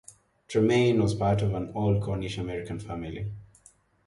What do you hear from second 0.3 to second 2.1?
Tremaine was part of an old